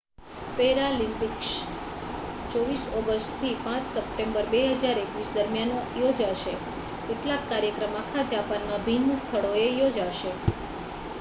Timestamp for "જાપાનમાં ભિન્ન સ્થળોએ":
8.31-9.67